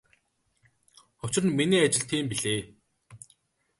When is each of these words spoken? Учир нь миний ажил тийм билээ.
Учир 1.23 1.43
нь 1.45 1.55
миний 1.57 1.85
ажил 1.85 2.05
тийм 2.09 2.25
билээ. 2.29 2.61